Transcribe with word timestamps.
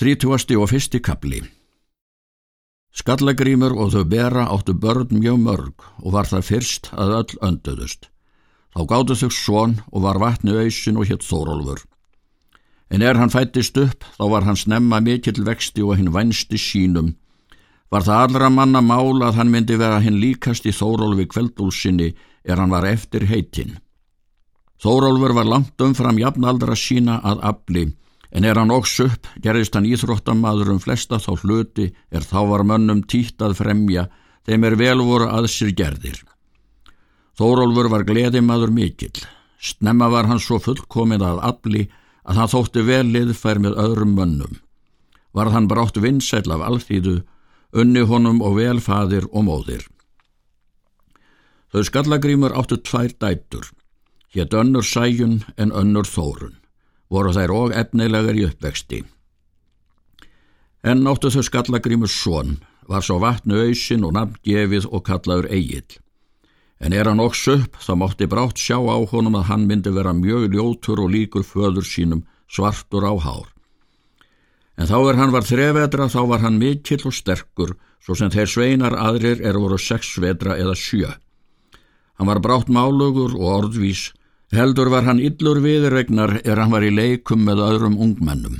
Þrítúasti 0.00 0.56
og 0.56 0.70
fyrsti 0.70 0.96
kapli 1.04 1.42
Skallagrímur 2.96 3.74
og 3.76 3.90
þau 3.92 4.06
bera 4.08 4.46
áttu 4.48 4.72
börn 4.72 5.10
mjög 5.12 5.42
mörg 5.42 5.84
og 6.00 6.14
var 6.14 6.30
það 6.30 6.46
fyrst 6.46 6.88
að 6.96 7.12
öll 7.18 7.34
önduðust. 7.44 8.08
Þá 8.72 8.80
gáttu 8.94 9.18
þau 9.20 9.30
svon 9.36 9.74
og 9.92 10.06
var 10.06 10.22
vatni 10.22 10.56
auðsin 10.56 10.96
og 10.96 11.04
hétt 11.10 11.28
Þórólfur. 11.28 11.84
En 12.88 13.04
er 13.04 13.20
hann 13.20 13.28
fættist 13.28 13.76
upp, 13.76 14.08
þá 14.16 14.24
var 14.32 14.48
hann 14.48 14.56
snemma 14.56 15.02
mikill 15.04 15.44
vexti 15.44 15.84
og 15.84 16.00
hinn 16.00 16.14
vænsti 16.16 16.56
sínum. 16.56 17.12
Var 17.92 18.08
það 18.08 18.24
allra 18.24 18.52
manna 18.56 18.80
mál 18.80 19.20
að 19.20 19.36
hann 19.36 19.52
myndi 19.52 19.76
vera 19.76 20.00
hinn 20.00 20.16
líkast 20.16 20.64
í 20.64 20.72
Þórólfi 20.72 21.28
kveldúlsinni 21.28 22.14
er 22.48 22.56
hann 22.56 22.72
var 22.72 22.88
eftir 22.88 23.28
heitinn. 23.28 23.76
Þórólfur 24.80 25.36
var 25.36 25.44
langt 25.44 25.76
umfram 25.76 26.24
jafnaldra 26.24 26.72
sína 26.88 27.20
að 27.20 27.48
afli 27.52 27.90
En 28.30 28.46
er 28.46 28.58
hann 28.58 28.70
óks 28.70 28.92
upp, 29.02 29.26
gerðist 29.42 29.74
hann 29.74 29.88
íþróttamaður 29.90 30.76
um 30.76 30.80
flesta 30.82 31.18
þá 31.18 31.32
hluti 31.42 31.88
er 32.14 32.22
þá 32.22 32.38
var 32.52 32.62
mönnum 32.66 33.02
títt 33.02 33.42
að 33.42 33.56
fremja, 33.58 34.06
þeim 34.46 34.66
er 34.68 34.76
vel 34.78 34.98
voru 35.02 35.26
að 35.26 35.48
sér 35.50 35.72
gerðir. 35.74 36.20
Þórólfur 37.38 37.90
var 37.90 38.06
gleðimaður 38.06 38.70
mikill. 38.76 39.24
Snemma 39.60 40.08
var 40.12 40.28
hann 40.30 40.40
svo 40.40 40.60
fullkominn 40.62 41.24
að 41.26 41.42
afli 41.50 41.88
að 42.22 42.38
hann 42.38 42.52
þótti 42.52 42.84
vel 42.86 43.06
liðfær 43.10 43.60
með 43.64 43.78
öðrum 43.82 44.14
mönnum. 44.14 44.60
Varð 45.34 45.56
hann 45.56 45.68
brátt 45.70 45.98
vinsæl 45.98 46.46
af 46.54 46.62
alþýðu, 46.68 47.20
unni 47.74 48.06
honum 48.06 48.40
og 48.42 48.56
velfaðir 48.60 49.26
og 49.30 49.46
móðir. 49.46 49.84
Þau 51.70 51.82
skallagrímur 51.86 52.54
áttu 52.54 52.80
tvær 52.82 53.12
dættur, 53.14 53.66
hétt 54.34 54.54
önnur 54.54 54.86
sæjun 54.86 55.40
en 55.56 55.74
önnur 55.74 56.06
þórun 56.06 56.59
voru 57.10 57.32
þær 57.34 57.54
og 57.54 57.74
efnilegar 57.76 58.38
í 58.38 58.46
uppvexti. 58.48 59.02
En 60.86 61.02
náttu 61.04 61.28
þau 61.34 61.42
skallagrímur 61.44 62.08
són, 62.08 62.58
var 62.88 63.04
svo 63.04 63.18
vatnu 63.22 63.58
auðsin 63.66 64.06
og 64.06 64.14
nafngefið 64.16 64.88
og 64.88 65.04
kallaður 65.06 65.50
eigill. 65.52 65.98
En 66.80 66.94
er 66.96 67.10
hann 67.10 67.20
óks 67.20 67.42
upp, 67.52 67.76
þá 67.76 67.92
mátti 68.00 68.26
brátt 68.30 68.58
sjá 68.58 68.78
á 68.80 68.96
honum 69.12 69.36
að 69.36 69.48
hann 69.50 69.66
myndi 69.68 69.92
vera 69.92 70.14
mjög 70.16 70.54
ljótur 70.54 71.02
og 71.04 71.12
líkur 71.12 71.44
föður 71.44 71.84
sínum 71.84 72.24
svartur 72.48 73.04
á 73.04 73.12
hár. 73.20 73.50
En 74.80 74.88
þá 74.88 74.96
er 75.10 75.18
hann 75.20 75.34
var 75.34 75.44
þrevetra, 75.44 76.08
þá 76.08 76.20
var 76.30 76.40
hann 76.40 76.56
mikill 76.56 77.04
og 77.04 77.12
sterkur, 77.12 77.74
svo 78.00 78.16
sem 78.16 78.32
þeir 78.32 78.48
sveinar 78.48 78.96
aðrir 78.96 79.42
er 79.44 79.58
voru 79.60 79.76
sex 79.76 80.16
vetra 80.16 80.56
eða 80.56 80.72
sjö. 80.72 81.10
Hann 82.16 82.30
var 82.30 82.40
brátt 82.40 82.72
málugur 82.72 83.36
og 83.36 83.44
orðvís, 83.58 84.10
Heldur 84.50 84.88
var 84.90 85.04
hann 85.06 85.20
yllur 85.22 85.60
viðregnar 85.62 86.40
er 86.42 86.58
hann 86.58 86.72
var 86.74 86.82
í 86.82 86.90
leikum 86.90 87.44
með 87.46 87.62
öðrum 87.68 88.00
ungmennum. 88.02 88.56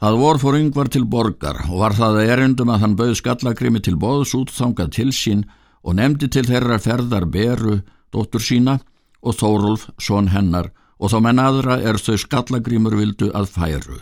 Það 0.00 0.18
vor 0.20 0.38
fór 0.40 0.56
yngvar 0.56 0.88
til 0.88 1.02
borgar 1.04 1.58
og 1.66 1.80
var 1.82 1.96
það 1.98 2.20
erindum 2.22 2.70
að 2.70 2.84
hann 2.84 2.94
bauð 2.96 3.16
skallagrimi 3.18 3.82
til 3.82 3.96
bóðs 4.00 4.36
útþangað 4.38 4.94
til 4.96 5.10
sín 5.12 5.42
og 5.82 5.98
nefndi 5.98 6.30
til 6.30 6.46
þeirra 6.46 6.78
ferðar 6.78 7.26
Beru, 7.26 7.80
dóttur 8.14 8.44
sína, 8.44 8.78
og 9.20 9.36
Þórulf, 9.36 9.90
són 10.00 10.30
hennar, 10.32 10.70
og 10.96 11.10
þá 11.12 11.18
menn 11.26 11.42
aðra 11.42 11.80
er 11.82 11.98
þau 12.00 12.16
skallagrimur 12.22 12.96
vildu 12.96 13.28
að 13.36 13.50
færu. 13.52 13.98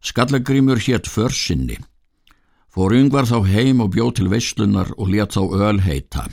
Skallagrimur 0.00 0.80
hétt 0.80 1.06
försinni. 1.06 1.76
Fór 2.72 2.96
yngvar 2.96 3.28
þá 3.28 3.44
heim 3.44 3.84
og 3.84 3.92
bjóð 3.94 4.14
til 4.18 4.30
veislunar 4.32 4.94
og 4.96 5.12
let 5.12 5.36
þá 5.36 5.42
öl 5.68 5.84
heita. 5.84 6.30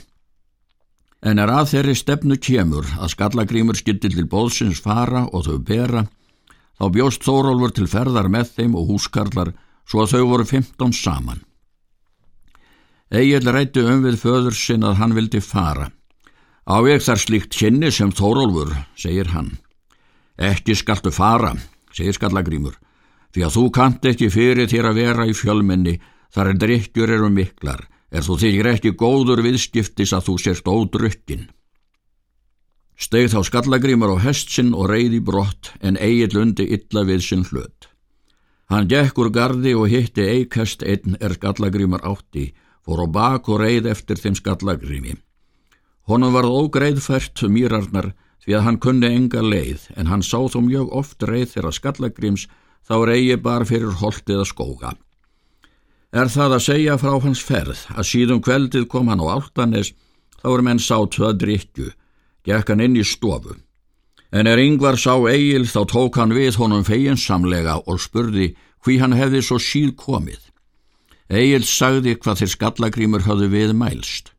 En 1.22 1.40
er 1.42 1.50
að 1.50 1.72
þeirri 1.72 1.96
stefnu 1.98 2.36
kemur 2.38 2.86
að 2.98 3.12
skallagrímur 3.16 3.78
skildi 3.78 4.12
til 4.12 4.26
bóðsins 4.30 4.78
fara 4.82 5.24
og 5.32 5.48
þau 5.48 5.58
bera, 5.66 6.04
þá 6.78 6.84
bjóst 6.94 7.26
Þórólfur 7.26 7.74
til 7.74 7.88
ferðar 7.90 8.30
með 8.30 8.52
þeim 8.54 8.76
og 8.78 8.92
húskarlar 8.92 9.52
svo 9.88 10.04
að 10.04 10.14
þau 10.14 10.24
voru 10.30 10.46
15 10.46 10.94
saman. 10.94 11.42
Egil 13.10 13.48
rætti 13.48 13.82
um 13.82 14.04
við 14.04 14.20
föður 14.20 14.54
sinn 14.54 14.84
að 14.84 14.98
hann 15.00 15.16
vildi 15.16 15.40
fara. 15.40 15.88
Á 16.68 16.76
ég 16.84 17.00
þar 17.00 17.22
slíkt 17.22 17.56
kynni 17.56 17.90
sem 17.90 18.12
Þórólfur, 18.12 18.74
segir 18.94 19.32
hann. 19.32 19.56
Ekki 20.36 20.76
skaltu 20.76 21.10
fara, 21.10 21.54
segir 21.90 22.14
skallagrímur, 22.14 22.76
því 23.32 23.46
að 23.46 23.54
þú 23.56 23.64
kant 23.74 24.04
ekki 24.06 24.28
fyrir 24.30 24.68
þér 24.70 24.90
að 24.92 25.00
vera 25.00 25.26
í 25.26 25.34
fjölmenni 25.34 25.96
þar 26.34 26.52
en 26.52 26.60
drikkjur 26.60 27.14
eru 27.16 27.30
miklar, 27.32 27.88
er 28.10 28.24
þú 28.24 28.38
þykir 28.42 28.70
ekki 28.72 28.94
góður 28.96 29.42
viðskiptis 29.44 30.14
að 30.16 30.28
þú 30.28 30.34
sérst 30.42 30.68
ódrukkin. 30.68 31.48
Steg 32.98 33.28
þá 33.30 33.40
skallagrímar 33.46 34.10
á 34.10 34.16
hestsinn 34.24 34.72
og 34.74 34.88
reyði 34.90 35.20
brott 35.22 35.72
en 35.80 36.00
eigil 36.00 36.40
undi 36.42 36.66
illa 36.74 37.04
við 37.06 37.22
sinn 37.22 37.44
hlut. 37.46 37.86
Hann 38.68 38.88
gekk 38.90 39.20
úr 39.22 39.30
gardi 39.32 39.74
og 39.78 39.88
hitti 39.92 40.24
eikast 40.26 40.82
einn 40.82 41.16
er 41.20 41.36
skallagrímar 41.38 42.02
átti, 42.04 42.50
fór 42.84 43.04
á 43.04 43.06
bak 43.06 43.48
og 43.48 43.62
reyð 43.62 43.86
eftir 43.92 44.18
þeim 44.18 44.36
skallagrími. 44.40 45.14
Honum 46.08 46.34
varð 46.34 46.56
ógreiðfært 46.58 47.44
mýrarnar 47.52 48.12
því 48.42 48.56
að 48.56 48.64
hann 48.66 48.80
kunni 48.82 49.12
enga 49.12 49.44
leið 49.44 49.90
en 49.96 50.08
hann 50.10 50.24
sá 50.24 50.40
þó 50.50 50.60
mjög 50.64 50.92
oft 50.96 51.22
reyð 51.22 51.52
þeirra 51.54 51.72
skallagríms 51.76 52.48
þá 52.88 52.96
reyði 53.12 53.36
bara 53.44 53.68
fyrir 53.68 53.94
holtið 54.00 54.42
að 54.42 54.50
skóga 54.50 54.94
er 56.12 56.30
það 56.32 56.54
að 56.56 56.64
segja 56.64 56.96
frá 57.00 57.14
hans 57.20 57.40
ferð 57.44 57.80
að 57.92 58.08
síðum 58.10 58.40
kveldið 58.44 58.86
kom 58.88 59.10
hann 59.12 59.20
á 59.20 59.26
áltanes 59.36 59.92
þá 60.40 60.48
er 60.54 60.62
menn 60.64 60.80
sátu 60.80 61.26
að 61.28 61.40
drikju, 61.42 61.90
gekk 62.48 62.72
hann 62.72 62.84
inn 62.84 62.96
í 62.96 63.04
stofu. 63.04 63.58
En 64.32 64.46
er 64.46 64.60
yngvar 64.60 64.96
sá 65.00 65.16
eigil 65.28 65.66
þá 65.68 65.80
tók 65.88 66.16
hann 66.20 66.32
við 66.36 66.56
honum 66.60 66.84
feginsamlega 66.84 67.78
og 67.86 68.00
spurði 68.00 68.54
hví 68.84 68.98
hann 69.00 69.16
hefði 69.16 69.42
svo 69.44 69.58
síl 69.60 69.92
komið. 69.96 70.40
Egil 71.28 71.64
sagði 71.68 72.16
hvað 72.16 72.40
þeir 72.40 72.52
skallagrímur 72.54 73.24
hafðu 73.28 73.48
við 73.52 73.74
mælst. 73.76 74.32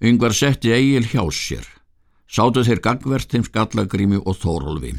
Yngvar 0.00 0.32
setti 0.32 0.72
Egil 0.72 1.04
hjá 1.04 1.24
sér. 1.28 1.64
Sátu 2.28 2.64
þeir 2.64 2.80
gangvert 2.80 3.28
þeim 3.28 3.44
skallagrími 3.44 4.22
og 4.24 4.38
þórólfi. 4.40 4.94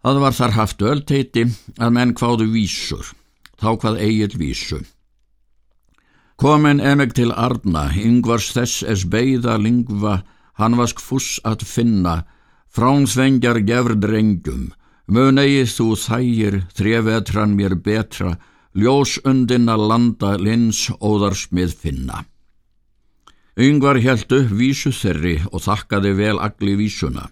Það 0.00 0.20
var 0.22 0.36
þar 0.36 0.56
haft 0.56 0.82
öllteiti 0.82 1.44
að 1.76 1.92
menn 1.92 2.14
hváðu 2.16 2.48
vísur 2.52 3.12
þá 3.60 3.70
hvað 3.80 4.00
eigil 4.04 4.38
vísu. 4.40 4.80
Komin 6.36 6.82
emeg 6.84 7.14
til 7.16 7.32
Arna, 7.32 7.88
yngvars 7.96 8.50
þess 8.52 8.82
es 8.84 9.04
beida 9.08 9.56
lingva, 9.56 10.20
hann 10.60 10.76
vask 10.76 11.00
fuss 11.00 11.38
að 11.48 11.64
finna, 11.64 12.16
fránsvengjar 12.68 13.62
gefr 13.64 13.96
drengjum, 13.96 14.68
mun 15.08 15.40
eigið 15.40 15.72
þú 15.72 15.88
þægir, 16.02 16.58
þrjevetran 16.76 17.56
mér 17.56 17.76
betra, 17.80 18.36
ljós 18.76 19.16
undina 19.24 19.78
landa 19.80 20.36
lins 20.36 20.90
óðarsmið 21.00 21.72
finna. 21.80 22.24
Yngvar 23.56 23.96
held 24.04 24.28
upp 24.36 24.52
vísu 24.52 24.92
þerri 24.92 25.38
og 25.48 25.62
þakkaði 25.64 26.12
vel 26.18 26.36
agli 26.44 26.76
vísuna. 26.76 27.30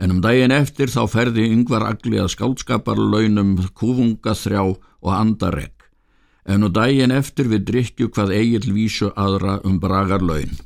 En 0.00 0.14
um 0.14 0.20
daginn 0.24 0.54
eftir 0.54 0.88
þá 0.88 1.02
ferði 1.12 1.44
yngvar 1.52 1.84
agli 1.84 2.16
að 2.22 2.32
skálskaparlaunum 2.32 3.52
kúfunga 3.76 4.32
þrjá 4.32 4.62
og 4.64 5.10
andarregg. 5.12 5.76
En 6.48 6.64
um 6.64 6.72
daginn 6.72 7.12
eftir 7.12 7.50
við 7.52 7.66
drikju 7.68 8.08
hvað 8.08 8.32
eigil 8.38 8.72
vísu 8.72 9.10
aðra 9.12 9.58
um 9.68 9.76
bragar 9.82 10.24
laun. 10.24 10.56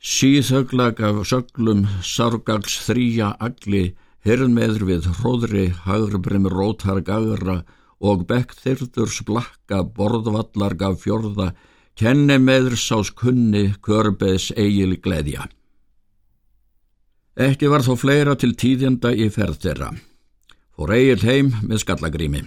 Síðhöglag 0.00 1.02
af 1.04 1.20
söglum 1.28 1.84
sargals 2.00 2.78
þrýja 2.86 3.34
agli, 3.36 3.90
hirrmeður 4.24 4.86
við 4.88 5.10
hróðri, 5.20 5.66
hagrbrim 5.84 6.48
rótar 6.48 7.02
gagra 7.04 7.60
og 8.00 8.24
bekk 8.30 8.56
þyrður 8.62 9.12
splakka 9.12 9.84
borðvallar 9.84 10.78
gaf 10.80 11.04
fjörða, 11.04 11.52
kenni 12.00 12.40
meður 12.40 12.80
sás 12.80 13.12
kunni, 13.12 13.74
körbeðs 13.84 14.54
eigil 14.56 14.96
gleðja. 15.04 15.50
Ekki 17.40 17.70
var 17.72 17.80
þó 17.80 17.94
fleira 17.96 18.34
til 18.36 18.50
tíðjanda 18.52 19.14
í 19.16 19.30
ferð 19.32 19.62
þeirra. 19.62 19.86
Fór 20.76 20.90
eigil 20.92 21.22
heim 21.24 21.54
með 21.64 21.86
skallagrími. 21.86 22.42